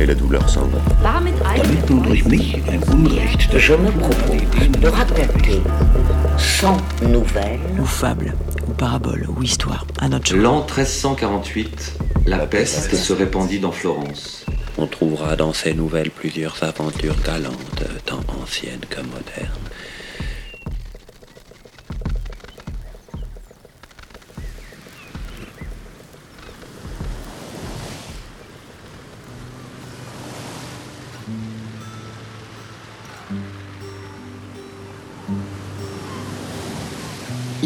[0.00, 0.78] et la douleur s'en va.
[1.02, 1.34] Damit
[1.88, 5.60] nun durch mich ein Unrecht Je me propose de raconter
[6.38, 8.34] sans nouvelles ou fable,
[8.66, 10.34] ou parabole, ou histoire, à notre.
[10.34, 14.46] L'an 1348, la peste se répandit dans Florence.
[14.78, 19.59] On trouvera dans ces nouvelles plusieurs aventures galantes, tant anciennes que modernes.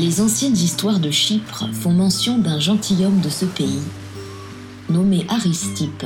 [0.04, 3.80] Les anciennes histoires de Chypre font mention d'un gentilhomme de ce pays,
[4.90, 6.04] nommé Aristippe,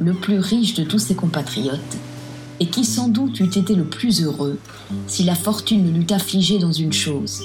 [0.00, 1.96] le plus riche de tous ses compatriotes,
[2.58, 4.58] et qui sans doute eût été le plus heureux
[5.06, 7.44] si la fortune ne l'eût affligé dans une chose.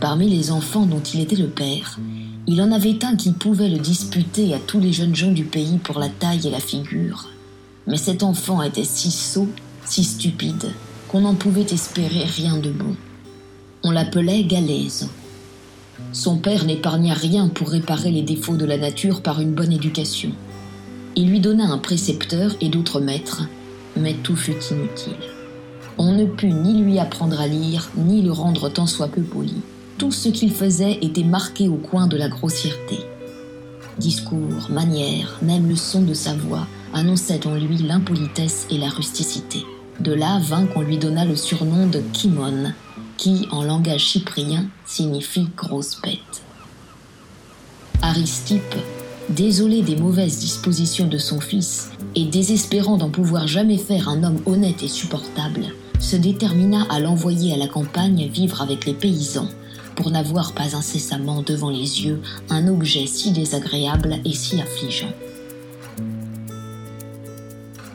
[0.00, 1.98] Parmi les enfants dont il était le père,
[2.46, 5.76] il en avait un qui pouvait le disputer à tous les jeunes gens du pays
[5.76, 7.28] pour la taille et la figure.
[7.86, 9.50] Mais cet enfant était si sot,
[9.84, 10.72] si stupide,
[11.08, 12.96] qu'on n'en pouvait espérer rien de bon.
[13.82, 15.08] On l'appelait Galaise.
[16.12, 20.32] Son père n'épargna rien pour réparer les défauts de la nature par une bonne éducation.
[21.16, 23.44] Il lui donna un précepteur et d'autres maîtres,
[23.96, 25.16] mais tout fut inutile.
[25.96, 29.56] On ne put ni lui apprendre à lire, ni le rendre tant soit peu poli.
[29.96, 32.98] Tout ce qu'il faisait était marqué au coin de la grossièreté.
[33.98, 39.64] Discours, manières, même le son de sa voix annonçaient en lui l'impolitesse et la rusticité.
[40.00, 42.72] De là vint qu'on lui donna le surnom de Kimon,
[43.20, 46.42] qui, en langage chyprien, signifie grosse bête.
[48.00, 48.74] Aristippe,
[49.28, 54.40] désolé des mauvaises dispositions de son fils et désespérant d'en pouvoir jamais faire un homme
[54.46, 55.66] honnête et supportable,
[55.98, 59.48] se détermina à l'envoyer à la campagne vivre avec les paysans
[59.96, 65.12] pour n'avoir pas incessamment devant les yeux un objet si désagréable et si affligeant.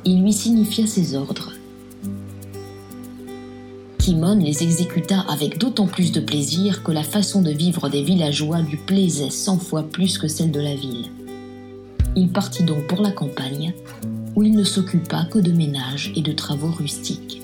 [0.05, 1.51] Il lui signifia ses ordres.
[4.05, 8.61] Kimon les exécuta avec d'autant plus de plaisir que la façon de vivre des villageois
[8.61, 11.07] lui plaisait cent fois plus que celle de la ville.
[12.15, 13.73] Il partit donc pour la campagne,
[14.35, 17.41] où il ne s'occupa que de ménage et de travaux rustiques.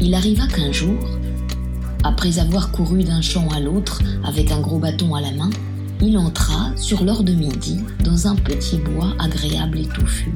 [0.00, 0.98] Il arriva qu'un jour,
[2.02, 5.50] après avoir couru d'un champ à l'autre avec un gros bâton à la main,
[6.00, 10.34] il entra, sur l'heure de midi, dans un petit bois agréable et touffu,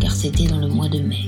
[0.00, 1.24] car c'était dans le mois de mai.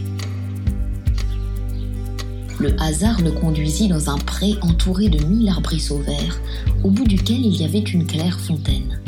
[2.61, 6.39] Le hasard le conduisit dans un pré entouré de mille arbrisseaux verts,
[6.85, 9.01] au bout duquel il y avait une claire fontaine.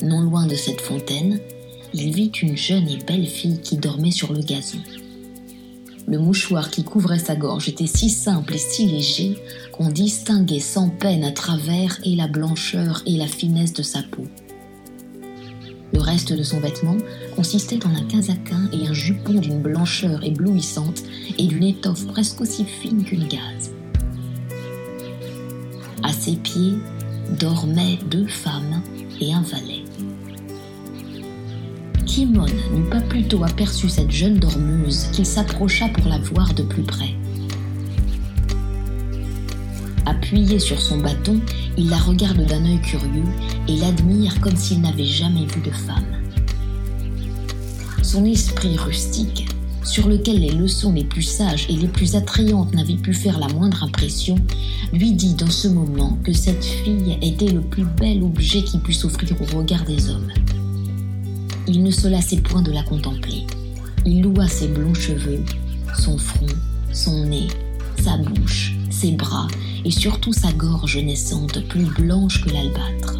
[0.00, 1.40] Non loin de cette fontaine,
[1.92, 4.78] il vit une jeune et belle fille qui dormait sur le gazon.
[6.06, 9.36] Le mouchoir qui couvrait sa gorge était si simple et si léger
[9.72, 14.28] qu'on distinguait sans peine à travers et la blancheur et la finesse de sa peau.
[15.92, 16.96] Le reste de son vêtement
[17.34, 21.02] consistait en un casaquin et un jupon d'une blancheur éblouissante
[21.38, 23.72] et d'une étoffe presque aussi fine qu'une gaze.
[26.02, 26.74] À ses pieds
[27.38, 28.82] dormaient deux femmes
[29.20, 29.84] et un valet.
[32.06, 36.82] Kimon n'eut pas plutôt aperçu cette jeune dormeuse qu'il s'approcha pour la voir de plus
[36.82, 37.14] près.
[40.30, 41.40] Appuyé sur son bâton,
[41.76, 43.24] il la regarde d'un œil curieux
[43.66, 46.06] et l'admire comme s'il n'avait jamais vu de femme.
[48.04, 49.48] Son esprit rustique,
[49.82, 53.48] sur lequel les leçons les plus sages et les plus attrayantes n'avaient pu faire la
[53.48, 54.36] moindre impression,
[54.92, 58.92] lui dit dans ce moment que cette fille était le plus bel objet qui pût
[58.92, 60.30] s'offrir au regard des hommes.
[61.66, 63.48] Il ne se lassait point de la contempler.
[64.06, 65.42] Il loua ses blonds cheveux,
[65.98, 66.46] son front,
[66.92, 67.48] son nez,
[68.00, 69.48] sa bouche, ses bras
[69.86, 73.18] et surtout sa gorge naissante plus blanche que l'albâtre.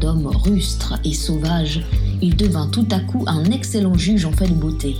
[0.00, 1.84] D'homme rustre et sauvage,
[2.22, 4.96] il devint tout à coup un excellent juge en fait de beauté.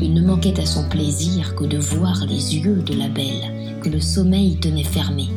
[0.00, 3.88] Il ne manquait à son plaisir que de voir les yeux de la belle que
[3.88, 5.30] le sommeil tenait fermés.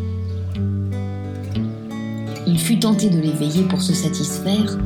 [2.46, 4.78] Il fut tenté de l'éveiller pour se satisfaire,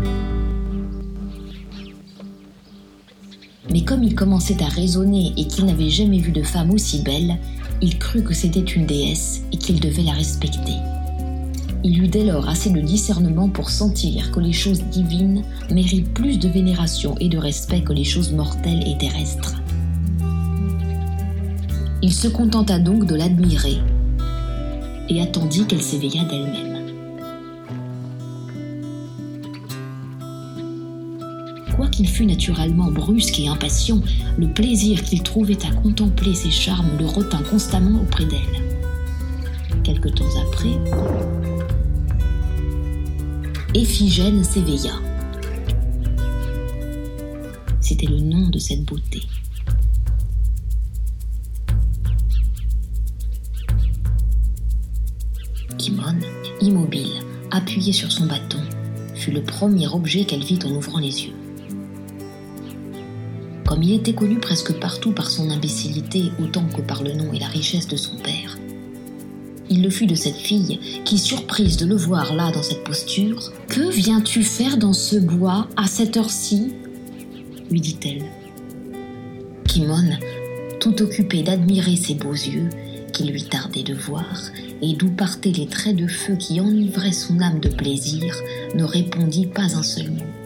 [3.69, 7.37] mais comme il commençait à raisonner et qu'il n'avait jamais vu de femme aussi belle,
[7.81, 10.75] il crut que c'était une déesse et qu'il devait la respecter.
[11.83, 16.37] Il eut dès lors assez de discernement pour sentir que les choses divines méritent plus
[16.37, 19.55] de vénération et de respect que les choses mortelles et terrestres.
[22.03, 23.77] Il se contenta donc de l'admirer
[25.09, 26.70] et attendit qu'elle s'éveillât d'elle-même.
[31.75, 34.01] Quoiqu'il fût naturellement brusque et impatient,
[34.37, 38.39] le plaisir qu'il trouvait à contempler ses charmes le retint constamment auprès d'elle.
[39.83, 40.77] Quelque temps après,
[43.73, 44.91] Éphigène s'éveilla.
[47.79, 49.21] C'était le nom de cette beauté.
[55.77, 56.19] Kimon,
[56.61, 58.59] immobile, appuyé sur son bâton,
[59.15, 61.33] fut le premier objet qu'elle vit en ouvrant les yeux.
[63.71, 67.39] Comme il était connu presque partout par son imbécilité autant que par le nom et
[67.39, 68.59] la richesse de son père,
[69.69, 73.49] il le fut de cette fille qui, surprise de le voir là dans cette posture,
[73.69, 76.73] Que viens-tu faire dans ce bois à cette heure-ci?
[77.69, 78.25] lui dit-elle.
[79.69, 80.17] Kimon,
[80.81, 82.67] tout occupé d'admirer ses beaux yeux,
[83.13, 84.35] qu'il lui tardait de voir,
[84.81, 88.35] et d'où partaient les traits de feu qui enivraient son âme de plaisir,
[88.75, 90.40] ne répondit pas un seul mot.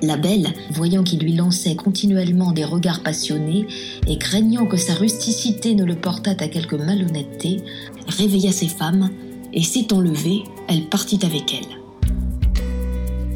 [0.00, 3.66] La belle, voyant qu'il lui lançait continuellement des regards passionnés
[4.06, 7.62] et craignant que sa rusticité ne le portât à quelque malhonnêteté,
[8.06, 9.10] réveilla ses femmes
[9.52, 12.12] et s'étant levée, elle partit avec elles.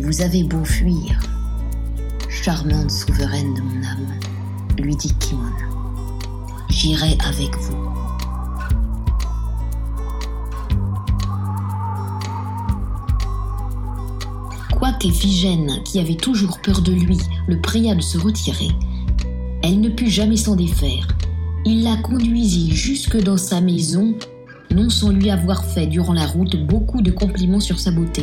[0.00, 1.20] Vous avez beau fuir,
[2.28, 4.18] charmante souveraine de mon âme,
[4.78, 5.50] lui dit Kimon.
[6.70, 7.81] J'irai avec vous.
[15.02, 17.18] Quoiqu'Éphigène, qui avait toujours peur de lui,
[17.48, 18.68] le pria de se retirer,
[19.62, 21.08] elle ne put jamais s'en défaire.
[21.64, 24.14] Il la conduisit jusque dans sa maison,
[24.70, 28.22] non sans lui avoir fait durant la route beaucoup de compliments sur sa beauté.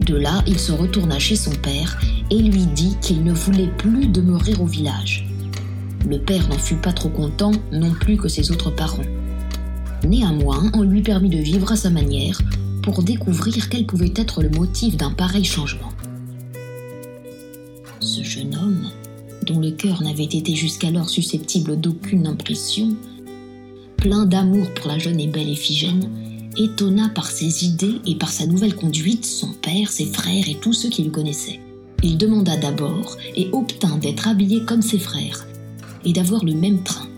[0.00, 2.00] De là, il se retourna chez son père
[2.30, 5.28] et lui dit qu'il ne voulait plus demeurer au village.
[6.08, 9.06] Le père n'en fut pas trop content non plus que ses autres parents.
[10.04, 12.38] Néanmoins, on lui permit de vivre à sa manière,
[12.84, 15.88] pour découvrir quel pouvait être le motif d'un pareil changement.
[18.00, 18.90] Ce jeune homme,
[19.46, 22.94] dont le cœur n'avait été jusqu'alors susceptible d'aucune impression,
[23.96, 26.10] plein d'amour pour la jeune et belle Éphigène,
[26.58, 30.74] étonna par ses idées et par sa nouvelle conduite son père, ses frères et tous
[30.74, 31.60] ceux qui le connaissaient.
[32.02, 35.46] Il demanda d'abord et obtint d'être habillé comme ses frères
[36.04, 37.08] et d'avoir le même train.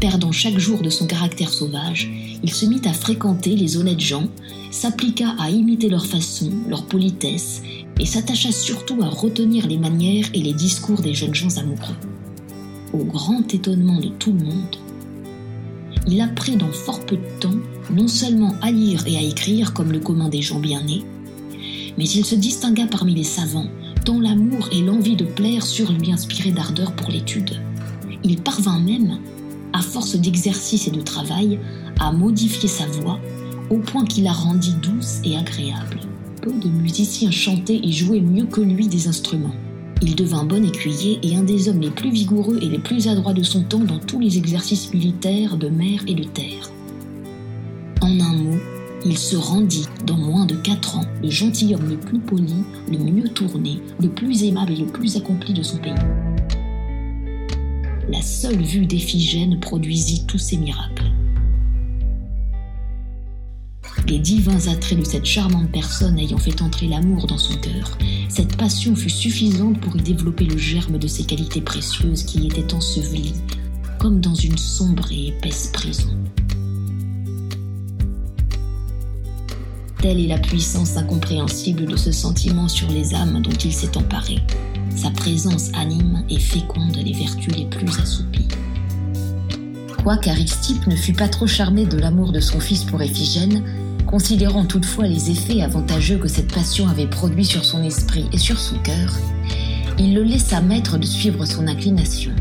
[0.00, 2.10] Perdant chaque jour de son caractère sauvage,
[2.42, 4.28] il se mit à fréquenter les honnêtes gens,
[4.70, 7.62] s'appliqua à imiter leur façon, leur politesse,
[8.00, 11.96] et s'attacha surtout à retenir les manières et les discours des jeunes gens amoureux.
[12.92, 14.76] Au grand étonnement de tout le monde,
[16.08, 17.54] il apprit dans fort peu de temps
[17.94, 21.04] non seulement à lire et à écrire comme le commun des gens bien nés,
[21.96, 23.68] mais il se distingua parmi les savants,
[24.04, 27.60] tant l'amour et l'envie de plaire surent lui inspirer d'ardeur pour l'étude.
[28.24, 29.18] Il parvint même
[29.72, 31.58] à force d'exercice et de travail,
[32.00, 33.18] à modifier sa voix
[33.70, 36.00] au point qu'il la rendit douce et agréable.
[36.40, 39.54] Peu de musiciens chantaient et jouaient mieux que lui des instruments.
[40.02, 43.34] Il devint bon écuyer et un des hommes les plus vigoureux et les plus adroits
[43.34, 46.70] de son temps dans tous les exercices militaires de mer et de terre.
[48.00, 48.58] En un mot,
[49.06, 53.28] il se rendit dans moins de quatre ans le gentilhomme le plus poli, le mieux
[53.28, 55.94] tourné, le plus aimable et le plus accompli de son pays
[58.12, 61.10] la seule vue d'Éphigène produisit tous ces miracles.
[64.12, 67.96] Les divins attraits de cette charmante personne ayant fait entrer l'amour dans son cœur,
[68.28, 72.46] cette passion fut suffisante pour y développer le germe de ces qualités précieuses qui y
[72.46, 73.32] étaient ensevelies,
[73.98, 76.10] comme dans une sombre et épaisse prison.
[80.02, 84.40] Telle est la puissance incompréhensible de ce sentiment sur les âmes dont il s'est emparé.
[84.94, 88.48] Sa présence anime et féconde les vertus les plus assoupies.
[90.02, 93.62] Quoique Aristippe ne fût pas trop charmé de l'amour de son fils pour Éphigène,
[94.06, 98.58] considérant toutefois les effets avantageux que cette passion avait produits sur son esprit et sur
[98.58, 99.16] son cœur,
[99.98, 102.32] il le laissa maître de suivre son inclination.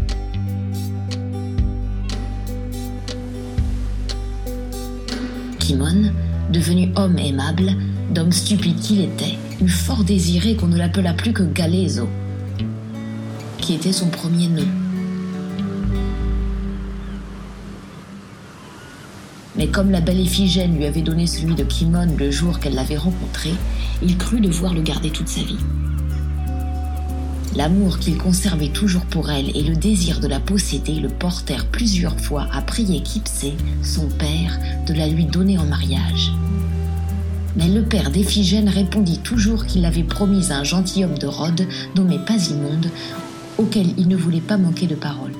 [5.59, 6.11] Timon,
[6.51, 7.73] devenu homme aimable,
[8.13, 12.09] d'homme stupide qu'il était, eut fort désiré qu'on ne l'appelât plus que Galezo,
[13.59, 14.80] qui était son premier nom.
[19.61, 22.97] Mais comme la belle Éphigène lui avait donné celui de Kimon le jour qu'elle l'avait
[22.97, 23.51] rencontré,
[24.01, 25.59] il crut devoir le garder toute sa vie.
[27.55, 32.19] L'amour qu'il conservait toujours pour elle et le désir de la posséder le portèrent plusieurs
[32.19, 33.53] fois à prier Kipsé,
[33.83, 36.31] son père, de la lui donner en mariage.
[37.55, 42.17] Mais le père d'Éphigène répondit toujours qu'il avait promis à un gentilhomme de Rhodes nommé
[42.25, 42.89] Pasimonde,
[43.59, 45.33] auquel il ne voulait pas manquer de parole.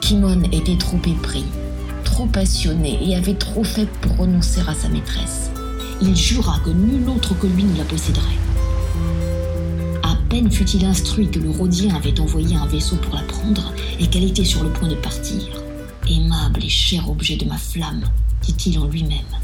[0.00, 1.46] Kimon était trop épris,
[2.16, 5.50] trop passionné et avait trop fait pour renoncer à sa maîtresse.
[6.00, 8.38] Il jura que nul autre que lui ne la posséderait.
[10.02, 13.70] À peine fut-il instruit que le Rhodien avait envoyé un vaisseau pour la prendre
[14.00, 15.42] et qu'elle était sur le point de partir.
[16.08, 18.04] Aimable et cher objet de ma flamme,
[18.40, 19.34] dit-il en lui-même.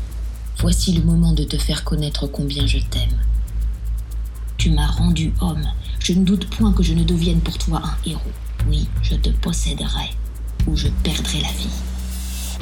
[0.61, 3.19] Voici le moment de te faire connaître combien je t'aime.
[4.57, 5.69] Tu m'as rendu homme.
[5.99, 8.33] Je ne doute point que je ne devienne pour toi un héros.
[8.67, 10.09] Oui, je te posséderai
[10.67, 11.92] ou je perdrai la vie.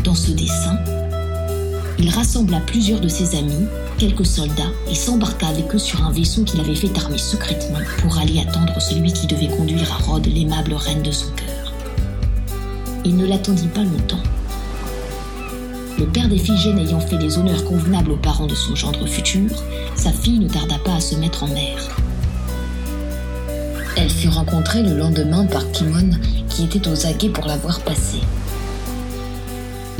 [0.05, 0.79] Dans ce dessin,
[1.99, 3.67] il rassembla plusieurs de ses amis,
[3.99, 8.17] quelques soldats, et s'embarqua avec eux sur un vaisseau qu'il avait fait armer secrètement pour
[8.17, 11.73] aller attendre celui qui devait conduire à Rhodes l'aimable reine de son cœur.
[13.05, 14.23] Il ne l'attendit pas longtemps.
[15.99, 19.51] Le père d'Éphigène ayant fait les honneurs convenables aux parents de son gendre futur,
[19.97, 21.91] sa fille ne tarda pas à se mettre en mer.
[23.97, 26.13] Elle fut rencontrée le lendemain par Kimon,
[26.49, 28.21] qui était aux aguets pour la voir passer.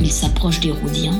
[0.01, 1.19] Il s'approche des Rhodiens,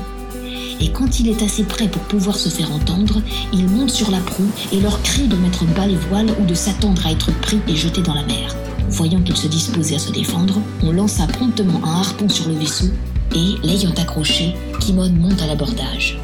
[0.80, 3.22] et quand il est assez près pour pouvoir se faire entendre,
[3.52, 6.54] il monte sur la proue et leur crie de mettre bas les voiles ou de
[6.54, 8.56] s'attendre à être pris et jeté dans la mer.
[8.88, 12.86] Voyant qu'il se disposait à se défendre, on lança promptement un harpon sur le vaisseau
[13.34, 16.18] et, l'ayant accroché, Kimon monte à l'abordage.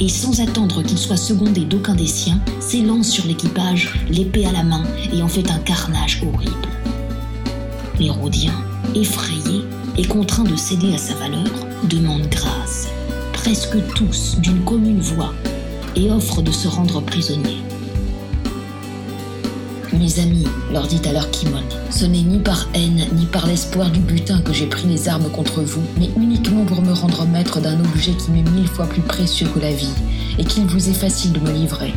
[0.00, 4.62] Et sans attendre qu'il soit secondé d'aucun des siens, s'élance sur l'équipage, l'épée à la
[4.62, 6.68] main, et en fait un carnage horrible.
[7.98, 8.62] Les Rhodiens,
[8.94, 9.64] effrayés
[9.96, 12.88] et contraints de céder à sa valeur, demandent grâce,
[13.32, 15.32] presque tous d'une commune voix,
[15.96, 17.62] et offrent de se rendre prisonniers.
[19.98, 23.98] Mes amis, leur dit alors Kimon, ce n'est ni par haine ni par l'espoir du
[23.98, 27.80] butin que j'ai pris les armes contre vous, mais uniquement pour me rendre maître d'un
[27.80, 29.92] objet qui m'est mille fois plus précieux que la vie,
[30.38, 31.92] et qu'il vous est facile de me livrer.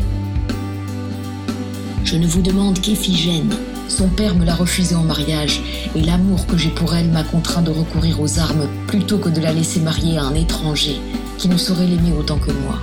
[2.04, 3.54] Je ne vous demande qu'Éphigène.
[3.98, 5.62] Son père me l'a refusé en mariage,
[5.96, 9.42] et l'amour que j'ai pour elle m'a contraint de recourir aux armes plutôt que de
[9.42, 10.96] la laisser marier à un étranger
[11.38, 12.80] qui ne saurait l'aimer autant que moi.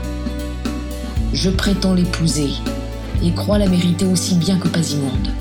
[1.33, 2.51] Je prétends l'épouser,
[3.25, 5.33] et crois la mériter aussi bien que Pasimonde.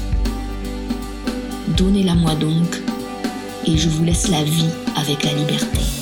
[1.75, 2.81] Donnez-la moi donc,
[3.65, 5.96] et je vous laisse la vie avec la liberté.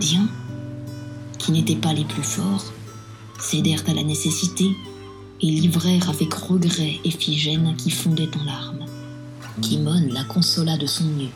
[0.00, 0.28] Les Rhodiens,
[1.38, 2.72] qui n'étaient pas les plus forts,
[3.38, 4.64] cédèrent à la nécessité
[5.42, 8.86] et livrèrent avec regret Éphigène qui fondait en larmes.
[9.60, 11.28] Kimon la consola de son mieux.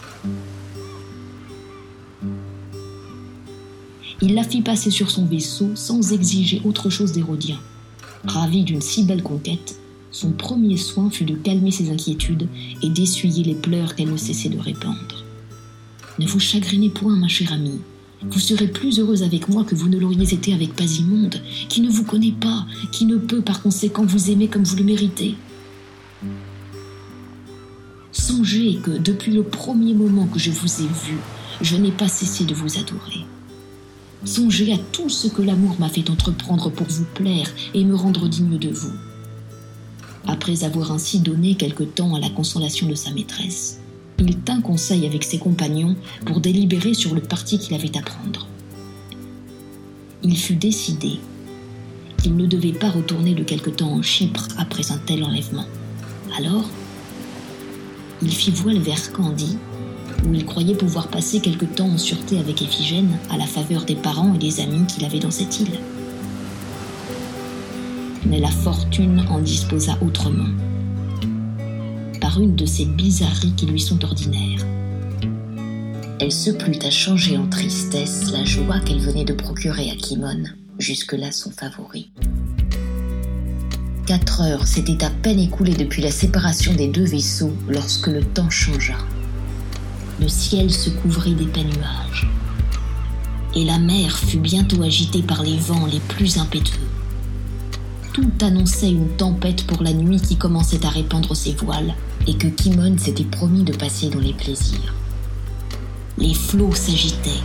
[4.23, 7.61] Il la fit passer sur son vaisseau sans exiger autre chose des Rhodiens.
[8.25, 9.78] Ravi d'une si belle conquête,
[10.11, 12.49] son premier soin fut de calmer ses inquiétudes
[12.83, 15.25] et d'essuyer les pleurs qu'elle ne cessait de répandre.
[16.18, 17.80] Ne vous chagrinez point, ma chère amie.
[18.31, 21.90] Vous serez plus heureuse avec moi que vous ne l'auriez été avec Pasimonde, qui ne
[21.90, 25.35] vous connaît pas, qui ne peut par conséquent vous aimer comme vous le méritez.
[28.12, 31.19] Songez que depuis le premier moment que je vous ai vu,
[31.61, 33.26] je n'ai pas cessé de vous adorer.
[34.25, 38.28] Songez à tout ce que l'amour m'a fait entreprendre pour vous plaire et me rendre
[38.28, 38.93] digne de vous.
[40.26, 43.81] Après avoir ainsi donné quelque temps à la consolation de sa maîtresse,
[44.18, 48.47] il tint conseil avec ses compagnons pour délibérer sur le parti qu'il avait à prendre.
[50.23, 51.18] Il fut décidé
[52.18, 55.66] qu'il ne devait pas retourner de quelque temps en Chypre après un tel enlèvement.
[56.38, 56.64] Alors,
[58.23, 59.59] il fit voile vers Candie,
[60.26, 63.97] où il croyait pouvoir passer quelque temps en sûreté avec Éphigène à la faveur des
[63.97, 65.78] parents et des amis qu'il avait dans cette île.
[68.26, 70.49] Mais la fortune en disposa autrement,
[72.41, 74.64] une de ces bizarreries qui lui sont ordinaires.
[76.21, 80.45] Elle se plut à changer en tristesse la joie qu'elle venait de procurer à Kimon,
[80.79, 82.11] jusque-là son favori.
[84.07, 88.50] Quatre heures s'étaient à peine écoulées depuis la séparation des deux vaisseaux lorsque le temps
[88.50, 88.99] changea.
[90.21, 92.29] Le ciel se couvrit d'épais nuages.
[93.55, 96.88] Et la mer fut bientôt agitée par les vents les plus impétueux.
[98.14, 101.97] Tout annonçait une tempête pour la nuit qui commençait à répandre ses voiles
[102.28, 104.94] et que Kimon s'était promis de passer dans les plaisirs.
[106.16, 107.42] Les flots s'agitaient,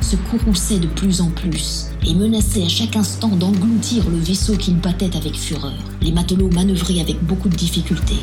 [0.00, 4.80] se courrouçaient de plus en plus et menaçaient à chaque instant d'engloutir le vaisseau qu'il
[4.80, 5.78] battait avec fureur.
[6.02, 8.16] Les matelots manœuvraient avec beaucoup de difficulté.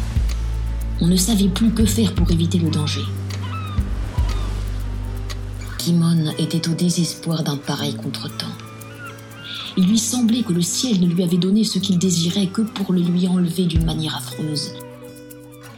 [1.00, 3.06] On ne savait plus que faire pour éviter le danger.
[5.78, 8.58] Kimon était au désespoir d'un pareil contretemps.
[9.78, 12.94] Il lui semblait que le ciel ne lui avait donné ce qu'il désirait que pour
[12.94, 14.72] le lui enlever d'une manière affreuse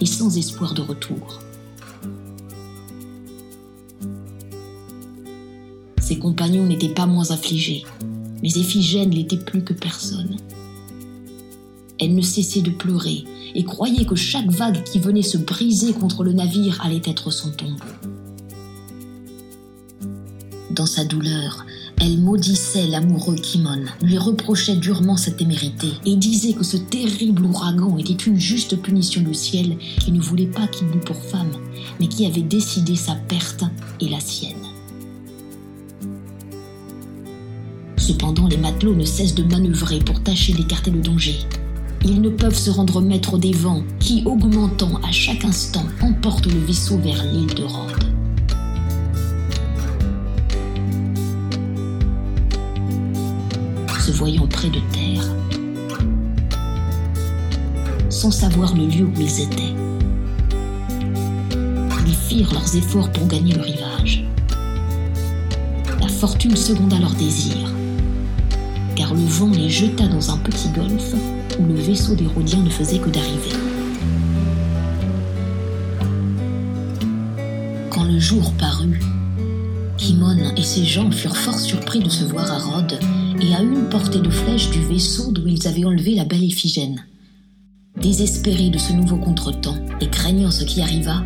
[0.02, 1.40] et sans espoir de retour.
[6.02, 7.86] Ses compagnons n'étaient pas moins affligés,
[8.42, 10.38] mais Éphigène l'était plus que personne.
[12.00, 13.24] Elle ne cessait de pleurer
[13.56, 17.52] et croyait que chaque vague qui venait se briser contre le navire allait être son
[17.52, 17.78] tombeau.
[20.72, 21.66] Dans sa douleur,
[22.04, 27.98] elle maudissait l'amoureux Kimon, lui reprochait durement sa témérité et disait que ce terrible ouragan
[27.98, 31.52] était une juste punition du ciel qui ne voulait pas qu'il l'eût pour femme,
[32.02, 33.64] mais qui avait décidé sa perte
[34.02, 34.52] et la sienne.
[37.96, 41.38] Cependant, les matelots ne cessent de manœuvrer pour tâcher d'écarter le danger.
[42.04, 46.60] Ils ne peuvent se rendre maîtres des vents qui, augmentant à chaque instant, emportent le
[46.60, 48.23] vaisseau vers l'île de Rhodes.
[54.24, 55.26] Voyant près de terre,
[58.08, 59.74] sans savoir le lieu où ils étaient,
[62.08, 64.24] ils firent leurs efforts pour gagner le rivage.
[66.00, 67.70] La fortune seconda leurs désirs,
[68.96, 71.16] car le vent les jeta dans un petit golfe
[71.60, 73.58] où le vaisseau des Rhodiens ne faisait que d'arriver.
[77.90, 79.02] Quand le jour parut,
[79.98, 82.98] Kimon et ses gens furent fort surpris de se voir à Rhodes
[83.44, 87.04] et à une portée de flèche du vaisseau d'où ils avaient enlevé la belle Iphigène.
[88.00, 91.24] Désespéré de ce nouveau contretemps et craignant ce qui arriva,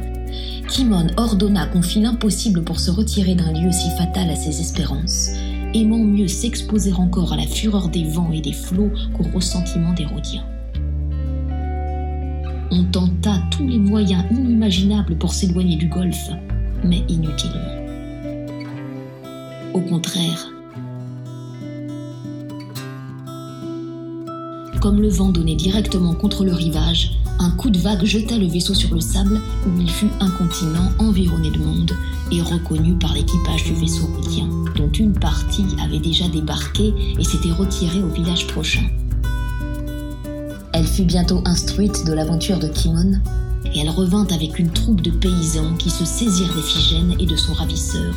[0.68, 5.30] Kimon ordonna qu'on fît l'impossible pour se retirer d'un lieu si fatal à ses espérances,
[5.74, 10.06] aimant mieux s'exposer encore à la fureur des vents et des flots qu'au ressentiment des
[10.06, 10.46] Rhodiens.
[12.72, 16.30] On tenta tous les moyens inimaginables pour s'éloigner du golfe,
[16.84, 17.56] mais inutilement.
[19.74, 20.52] Au contraire,
[24.80, 28.74] comme le vent donnait directement contre le rivage, un coup de vague jeta le vaisseau
[28.74, 31.92] sur le sable où il fut incontinent, environné de monde
[32.32, 37.52] et reconnu par l'équipage du vaisseau rhodien, dont une partie avait déjà débarqué et s'était
[37.52, 38.84] retirée au village prochain.
[40.74, 43.14] Elle fut bientôt instruite de l'aventure de Kimon
[43.74, 47.54] et elle revint avec une troupe de paysans qui se saisirent d'Éphigène et de son
[47.54, 48.14] ravisseur,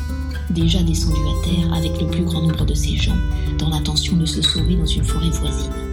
[0.51, 3.17] déjà descendu à terre avec le plus grand nombre de ses gens,
[3.59, 5.90] dans l'intention de se sauver dans une forêt voisine.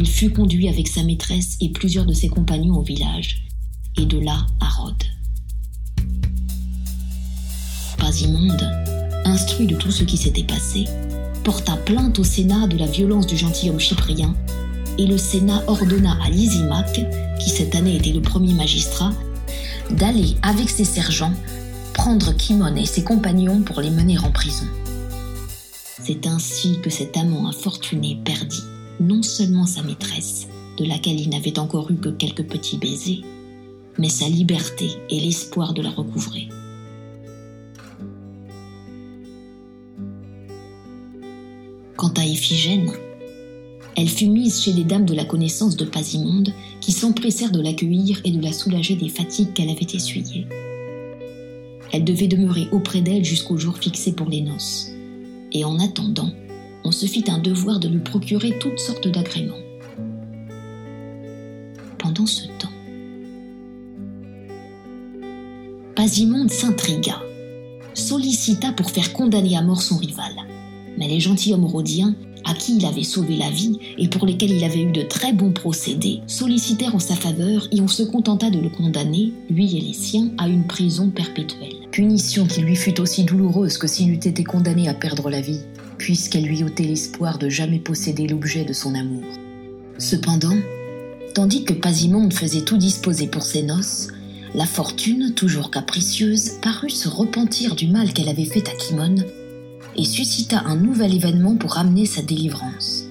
[0.00, 3.42] Il fut conduit avec sa maîtresse et plusieurs de ses compagnons au village,
[3.98, 5.04] et de là à Rhodes.
[7.98, 8.66] Pasimonde,
[9.26, 10.86] instruit de tout ce qui s'était passé,
[11.44, 14.34] porta plainte au Sénat de la violence du gentilhomme chyprien,
[14.96, 17.02] et le Sénat ordonna à Lysimaque,
[17.38, 19.12] qui cette année était le premier magistrat,
[19.90, 21.34] d'aller avec ses sergents
[21.92, 24.66] prendre Kimon et ses compagnons pour les mener en prison.
[26.02, 28.64] C'est ainsi que cet amant infortuné perdit
[29.00, 33.24] non seulement sa maîtresse, de laquelle il n'avait encore eu que quelques petits baisers,
[33.98, 36.48] mais sa liberté et l'espoir de la recouvrer.
[41.96, 42.90] Quant à Iphigène,
[43.96, 48.20] elle fut mise chez les dames de la connaissance de Pasimonde qui s'empressèrent de l'accueillir
[48.24, 50.46] et de la soulager des fatigues qu'elle avait essuyées.
[51.92, 54.90] Elle devait demeurer auprès d'elle jusqu'au jour fixé pour les noces.
[55.52, 56.30] Et en attendant,
[56.84, 59.54] on se fit un devoir de lui procurer toutes sortes d'agréments.
[61.98, 62.70] Pendant ce temps,
[65.94, 67.22] Pasimonde s'intrigua,
[67.92, 70.32] sollicita pour faire condamner à mort son rival.
[70.96, 72.14] Mais les gentilshommes rhodiens,
[72.44, 75.32] à qui il avait sauvé la vie et pour lesquels il avait eu de très
[75.32, 79.80] bons procédés, sollicitèrent en sa faveur et on se contenta de le condamner, lui et
[79.80, 81.74] les siens, à une prison perpétuelle.
[81.90, 85.60] Punition qui lui fut aussi douloureuse que s'il eût été condamné à perdre la vie,
[86.00, 89.22] puisqu'elle lui ôtait l'espoir de jamais posséder l'objet de son amour.
[89.98, 90.56] Cependant,
[91.34, 94.08] tandis que Pasimonde faisait tout disposer pour ses noces,
[94.54, 99.16] la fortune, toujours capricieuse, parut se repentir du mal qu'elle avait fait à Kimon
[99.94, 103.04] et suscita un nouvel événement pour amener sa délivrance.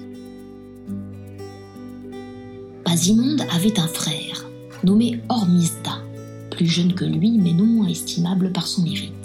[2.84, 4.50] Pasimonde avait un frère,
[4.82, 6.02] nommé Hormisda,
[6.50, 9.19] plus jeune que lui mais non moins estimable par son mérite.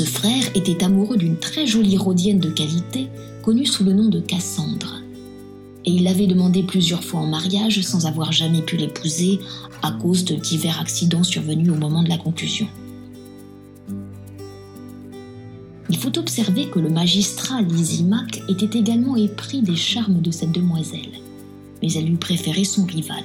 [0.00, 3.08] Ce frère était amoureux d'une très jolie rhodienne de qualité,
[3.42, 5.02] connue sous le nom de Cassandre.
[5.84, 9.40] Et il l'avait demandé plusieurs fois en mariage sans avoir jamais pu l'épouser
[9.82, 12.66] à cause de divers accidents survenus au moment de la conclusion.
[15.90, 21.12] Il faut observer que le magistrat Lysimaque était également épris des charmes de cette demoiselle,
[21.82, 23.24] mais elle lui préférait son rival,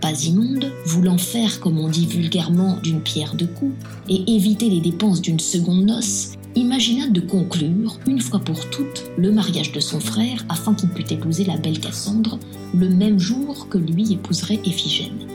[0.00, 3.74] Pasimonde, voulant faire, comme on dit vulgairement, d'une pierre deux coups,
[4.08, 9.32] et éviter les dépenses d'une seconde noce, imagina de conclure, une fois pour toutes, le
[9.32, 12.38] mariage de son frère afin qu'il pût épouser la belle Cassandre
[12.74, 15.26] le même jour que lui épouserait Éphigène.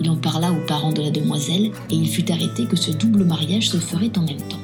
[0.00, 3.24] Il en parla aux parents de la demoiselle et il fut arrêté que ce double
[3.24, 4.58] mariage se ferait en même temps.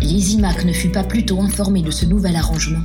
[0.00, 2.82] Lysimaque ne fut pas plutôt informé de ce nouvel arrangement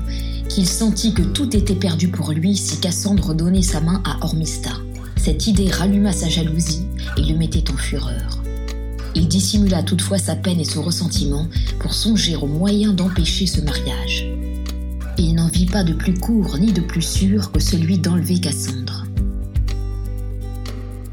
[0.60, 4.72] qu'il sentit que tout était perdu pour lui si Cassandre donnait sa main à Ormista.
[5.16, 6.84] Cette idée ralluma sa jalousie
[7.16, 8.44] et le mettait en fureur.
[9.16, 11.48] Il dissimula toutefois sa peine et son ressentiment
[11.80, 14.28] pour songer aux moyens d'empêcher ce mariage.
[15.18, 19.06] Il n'en vit pas de plus court ni de plus sûr que celui d'enlever Cassandre.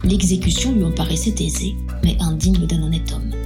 [0.02, 3.45] L'exécution lui en paraissait aisée, mais indigne d'un honnête homme.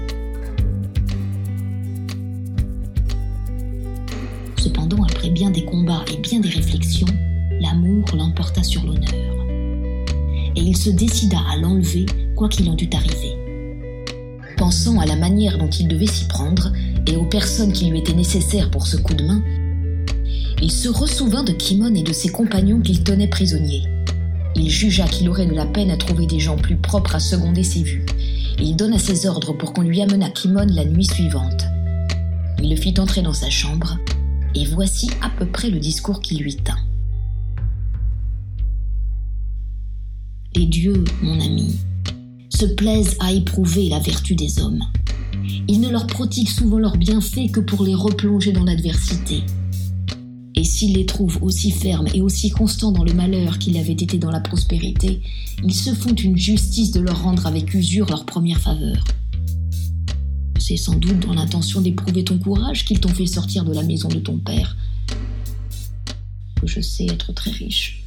[5.20, 7.06] Après bien des combats et bien des réflexions,
[7.60, 9.12] l'amour l'emporta sur l'honneur.
[10.56, 13.36] Et il se décida à l'enlever, quoi qu'il en dût arriver.
[14.56, 16.72] Pensant à la manière dont il devait s'y prendre
[17.06, 19.42] et aux personnes qui lui étaient nécessaires pour ce coup de main,
[20.62, 23.82] il se ressouvint de Kimon et de ses compagnons qu'il tenait prisonniers.
[24.56, 27.62] Il jugea qu'il aurait de la peine à trouver des gens plus propres à seconder
[27.62, 28.06] ses vues.
[28.58, 31.66] Il donna ses ordres pour qu'on lui amenât Kimon la nuit suivante.
[32.62, 33.98] Il le fit entrer dans sa chambre,
[34.54, 36.78] et voici à peu près le discours qu'il lui tint.
[40.56, 41.78] Les dieux, mon ami,
[42.48, 44.82] se plaisent à éprouver la vertu des hommes.
[45.68, 49.44] Ils ne leur prodiguent souvent leurs bienfaits que pour les replonger dans l'adversité.
[50.56, 54.18] Et s'ils les trouvent aussi fermes et aussi constants dans le malheur qu'ils avaient été
[54.18, 55.22] dans la prospérité,
[55.64, 59.04] ils se font une justice de leur rendre avec usure leur première faveur.
[60.70, 64.06] C'est sans doute dans l'intention d'éprouver ton courage qu'ils t'ont fait sortir de la maison
[64.06, 64.76] de ton père.
[66.60, 68.04] Que je sais être très riche.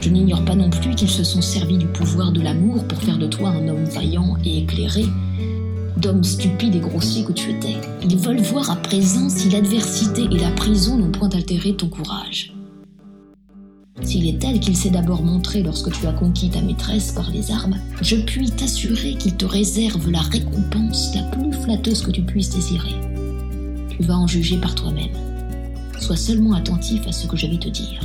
[0.00, 3.18] Je n'ignore pas non plus qu'ils se sont servis du pouvoir de l'amour pour faire
[3.18, 5.06] de toi un homme vaillant et éclairé,
[5.96, 7.80] d'homme stupide et grossier que tu étais.
[8.04, 12.54] Ils veulent voir à présent si l'adversité et la prison n'ont point altéré ton courage.
[14.02, 17.50] S'il est tel qu'il s'est d'abord montré lorsque tu as conquis ta maîtresse par les
[17.50, 22.50] armes, je puis t'assurer qu'il te réserve la récompense la plus flatteuse que tu puisses
[22.50, 22.94] désirer.
[23.90, 25.12] Tu vas en juger par toi-même.
[26.00, 28.00] Sois seulement attentif à ce que je vais te dire.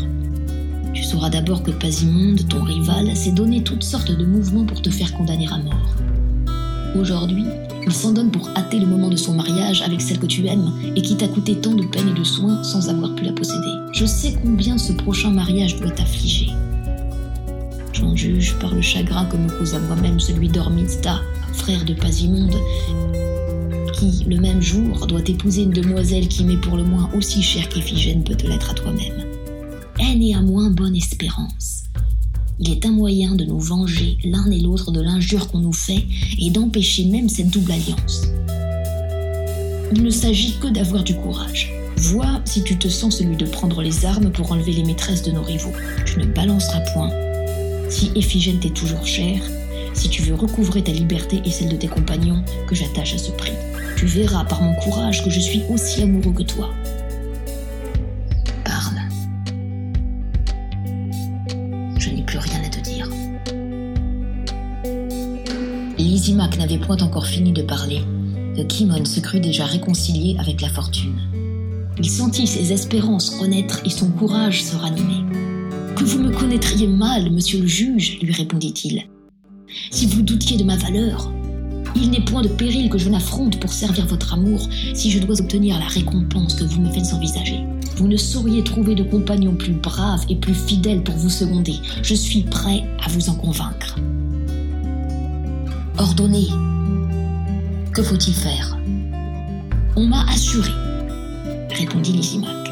[0.93, 4.91] Tu sauras d'abord que Pasimonde, ton rival, s'est donné toutes sortes de mouvements pour te
[4.91, 5.95] faire condamner à mort.
[6.95, 7.45] Aujourd'hui,
[7.85, 10.71] il s'en donne pour hâter le moment de son mariage avec celle que tu aimes
[10.95, 13.71] et qui t'a coûté tant de peine et de soins sans avoir pu la posséder.
[13.93, 16.49] Je sais combien ce prochain mariage doit t'affliger.
[17.93, 21.21] J'en juge par le chagrin que me cause à moi-même celui d'Ormista,
[21.53, 22.57] frère de Pasimonde,
[23.93, 27.69] qui, le même jour, doit épouser une demoiselle qui m'est pour le moins aussi chère
[27.69, 29.25] qu'Éphigène peut te l'être à toi-même.
[29.99, 31.88] Haine et à moins bonne espérance
[32.59, 36.05] il est un moyen de nous venger l'un et l'autre de l'injure qu'on nous fait
[36.37, 38.23] et d'empêcher même cette double alliance.
[39.95, 41.71] Il ne s'agit que d'avoir du courage.
[41.95, 45.31] Vois si tu te sens celui de prendre les armes pour enlever les maîtresses de
[45.31, 45.73] nos rivaux.
[46.05, 47.11] Tu ne balanceras point.
[47.89, 49.41] Si Éphigène t'est toujours chère,
[49.93, 53.31] si tu veux recouvrer ta liberté et celle de tes compagnons, que j'attache à ce
[53.31, 53.53] prix.
[53.97, 56.69] Tu verras par mon courage que je suis aussi amoureux que toi.
[66.19, 68.01] Lysimac n'avait point encore fini de parler
[68.53, 71.15] que Kimon se crut déjà réconcilié avec la fortune.
[71.97, 75.23] Il sentit ses espérances renaître et son courage se ranimer.
[75.95, 79.05] Que vous me connaîtriez mal, monsieur le juge, lui répondit-il.
[79.91, 81.31] Si vous doutiez de ma valeur,
[81.95, 85.39] il n'est point de péril que je n'affronte pour servir votre amour si je dois
[85.39, 87.61] obtenir la récompense que vous me faites envisager.
[87.95, 91.75] Vous ne sauriez trouver de compagnon plus brave et plus fidèle pour vous seconder.
[92.03, 93.95] Je suis prêt à vous en convaincre.
[95.99, 96.47] Ordonnez.
[97.93, 98.77] Que faut-il faire?
[99.97, 100.71] On m'a assuré,
[101.71, 102.71] répondit Lysimac,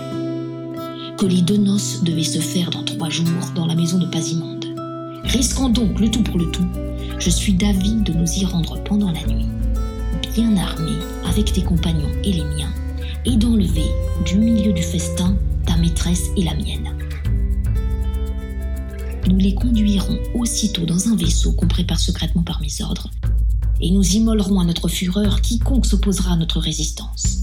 [1.18, 4.64] que les deux noces devaient se faire dans trois jours dans la maison de Pasimonde.
[5.26, 6.66] Risquons donc le tout pour le tout.
[7.20, 9.48] Je suis d'avis de nous y rendre pendant la nuit,
[10.34, 12.72] bien armés avec tes compagnons et les miens,
[13.26, 13.92] et d'enlever
[14.26, 15.36] du milieu du festin
[15.66, 16.97] ta maîtresse et la mienne.
[19.28, 23.10] Nous les conduirons aussitôt dans un vaisseau qu'on prépare secrètement par mes ordres,
[23.82, 27.40] et nous immolerons à notre fureur quiconque s'opposera à notre résistance.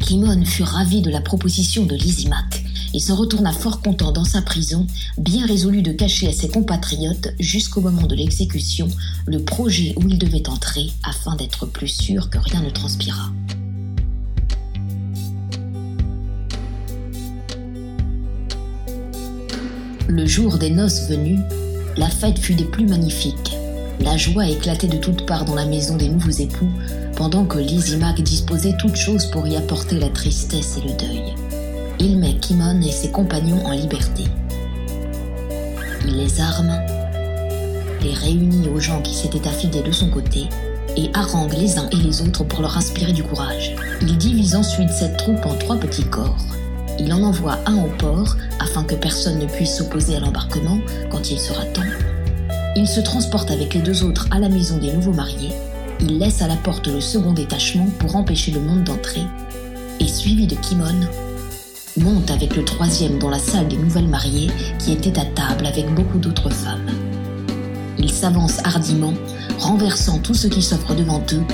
[0.00, 4.42] Kimon fut ravi de la proposition de Lysimac et se retourna fort content dans sa
[4.42, 4.88] prison,
[5.18, 8.88] bien résolu de cacher à ses compatriotes, jusqu'au moment de l'exécution,
[9.26, 13.30] le projet où il devait entrer afin d'être plus sûr que rien ne transpira.
[20.14, 21.38] Le jour des noces venu,
[21.96, 23.56] la fête fut des plus magnifiques.
[23.98, 26.68] La joie éclatait de toutes parts dans la maison des nouveaux époux,
[27.16, 31.34] pendant que Lysimac disposait toutes choses pour y apporter la tristesse et le deuil.
[31.98, 34.24] Il met Kimon et ses compagnons en liberté.
[36.06, 36.78] Il les arme,
[38.02, 40.42] les réunit aux gens qui s'étaient affidés de son côté
[40.94, 43.74] et harangue les uns et les autres pour leur inspirer du courage.
[44.02, 46.36] Il divise ensuite cette troupe en trois petits corps.
[46.98, 50.78] Il en envoie un au port afin que personne ne puisse s'opposer à l'embarquement
[51.10, 51.82] quand il sera temps.
[52.76, 55.52] Il se transporte avec les deux autres à la maison des nouveaux mariés.
[56.00, 59.22] Il laisse à la porte le second détachement pour empêcher le monde d'entrer.
[60.00, 61.06] Et suivi de Kimon,
[61.98, 65.92] monte avec le troisième dans la salle des nouvelles mariées qui était à table avec
[65.94, 66.90] beaucoup d'autres femmes.
[67.98, 69.14] Ils s'avancent hardiment,
[69.58, 71.44] renversant tout ce qui s'offre devant eux,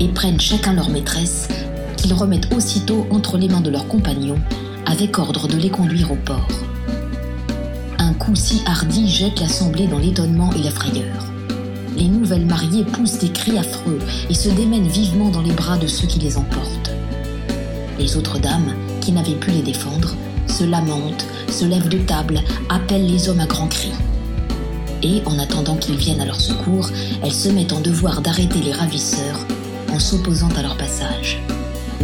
[0.00, 1.48] et prennent chacun leur maîtresse,
[1.96, 4.40] qu'ils remettent aussitôt entre les mains de leurs compagnons,
[4.86, 6.48] avec ordre de les conduire au port.
[7.98, 11.26] Un coup si hardi jette l'assemblée dans l'étonnement et la frayeur.
[11.96, 13.98] Les nouvelles mariées poussent des cris affreux
[14.30, 16.92] et se démènent vivement dans les bras de ceux qui les emportent.
[17.98, 20.14] Les autres dames, qui n'avaient pu les défendre,
[20.46, 23.92] se lamentent, se lèvent de table, appellent les hommes à grands cris
[25.02, 26.90] et, en attendant qu'ils viennent à leur secours,
[27.22, 29.46] elles se mettent en devoir d'arrêter les ravisseurs
[29.92, 31.40] en s'opposant à leur passage.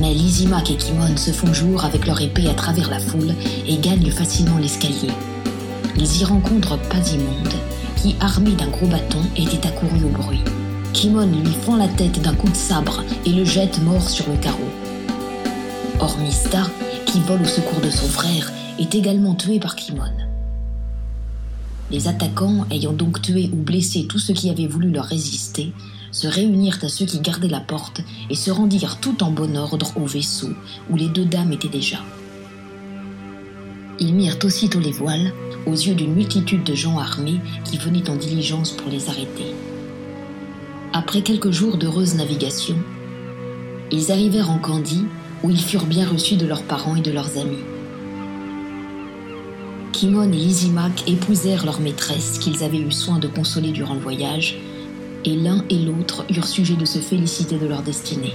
[0.00, 3.34] Mais Lysimac et Kimon se font jour avec leur épée à travers la foule
[3.66, 5.10] et gagnent facilement l'escalier.
[5.96, 7.54] Ils y rencontrent Pasimonde,
[7.96, 10.42] qui, armé d'un gros bâton, était accouru au bruit.
[10.92, 14.36] Kimon lui fend la tête d'un coup de sabre et le jette mort sur le
[14.36, 14.68] carreau.
[15.98, 16.62] Ormista,
[17.06, 20.12] qui vole au secours de son frère, est également tué par Kimon.
[21.90, 25.72] Les attaquants, ayant donc tué ou blessé tous ceux qui avaient voulu leur résister,
[26.10, 29.92] se réunirent à ceux qui gardaient la porte et se rendirent tout en bon ordre
[29.96, 30.50] au vaisseau
[30.90, 31.98] où les deux dames étaient déjà.
[34.00, 35.32] Ils mirent aussitôt les voiles
[35.66, 39.54] aux yeux d'une multitude de gens armés qui venaient en diligence pour les arrêter.
[40.92, 42.76] Après quelques jours d'heureuse navigation,
[43.90, 45.04] ils arrivèrent en Candie
[45.42, 47.62] où ils furent bien reçus de leurs parents et de leurs amis.
[49.92, 54.56] Kimon et Lysimac épousèrent leur maîtresse qu'ils avaient eu soin de consoler durant le voyage,
[55.28, 58.32] et l'un et l'autre eurent sujet de se féliciter de leur destinée.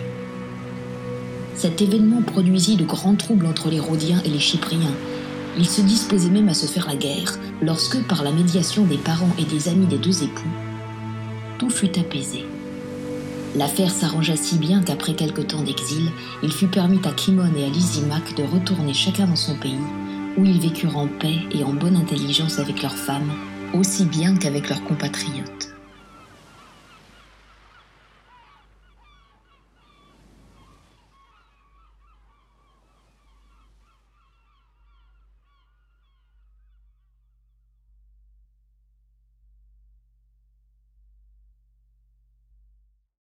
[1.56, 4.94] Cet événement produisit de grands troubles entre les Rhodiens et les Chypriens.
[5.58, 9.36] Ils se disposaient même à se faire la guerre lorsque, par la médiation des parents
[9.40, 10.50] et des amis des deux époux,
[11.58, 12.46] tout fut apaisé.
[13.56, 17.70] L'affaire s'arrangea si bien qu'après quelque temps d'exil, il fut permis à Kimon et à
[17.70, 19.78] Lysimac de retourner chacun dans son pays
[20.38, 23.32] où ils vécurent en paix et en bonne intelligence avec leurs femmes,
[23.74, 25.73] aussi bien qu'avec leurs compatriotes.